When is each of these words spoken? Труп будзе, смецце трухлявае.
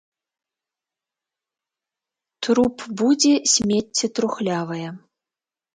Труп 2.47 2.75
будзе, 3.03 3.33
смецце 3.55 4.05
трухлявае. 4.19 4.85